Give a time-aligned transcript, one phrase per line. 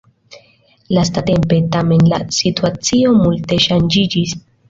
[0.97, 4.37] Lastatempe, tamen, la situacio multe ŝanĝiĝis.